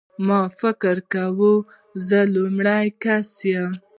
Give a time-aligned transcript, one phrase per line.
[0.27, 1.53] ما فکر کاوه
[2.07, 3.71] زه لومړنی کس یم.